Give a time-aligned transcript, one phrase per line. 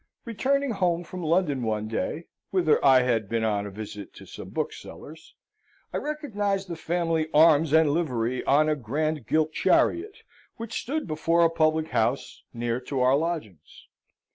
[0.25, 4.49] Returning home from London one day, whither I had been on a visit to some
[4.49, 5.35] booksellers,
[5.93, 10.23] I recognised the family arms and livery on a grand gilt chariot
[10.57, 13.85] which stood before a public house near to our lodgings.